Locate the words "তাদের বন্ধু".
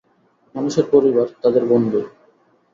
1.41-1.99